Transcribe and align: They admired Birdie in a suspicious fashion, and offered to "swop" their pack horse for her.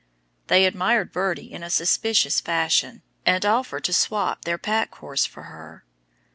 They 0.47 0.65
admired 0.65 1.11
Birdie 1.11 1.53
in 1.53 1.61
a 1.61 1.69
suspicious 1.69 2.39
fashion, 2.39 3.03
and 3.23 3.45
offered 3.45 3.83
to 3.83 3.93
"swop" 3.93 4.45
their 4.45 4.57
pack 4.57 4.95
horse 4.95 5.27
for 5.27 5.43
her. 5.43 5.85